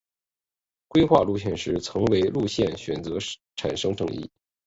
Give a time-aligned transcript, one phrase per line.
[0.87, 3.19] 规划路线时曾为了路线选择
[3.55, 4.31] 产生争议。